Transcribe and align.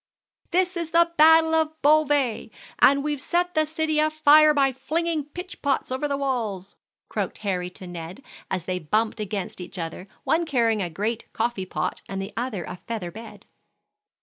"This 0.49 0.75
is 0.75 0.89
the 0.89 1.11
battle 1.15 1.53
of 1.53 1.79
Beauvais, 1.83 2.49
and 2.79 3.03
we've 3.03 3.21
set 3.21 3.53
the 3.53 3.67
city 3.67 3.99
a 3.99 4.09
fire 4.09 4.51
by 4.51 4.71
flinging 4.71 5.25
pitch 5.25 5.61
pots 5.61 5.91
over 5.91 6.07
the 6.07 6.17
walls," 6.17 6.75
croaked 7.07 7.37
Harry 7.45 7.69
to 7.69 7.85
Ned 7.85 8.23
as 8.49 8.63
they 8.63 8.79
bumped 8.79 9.19
against 9.19 9.61
each 9.61 9.77
other, 9.77 10.07
one 10.23 10.43
carrying 10.47 10.81
a 10.81 10.89
great 10.89 11.31
coffee 11.33 11.67
pot 11.67 12.01
and 12.09 12.19
the 12.19 12.33
other 12.35 12.63
a 12.63 12.77
feather 12.87 13.11
bed. 13.11 13.45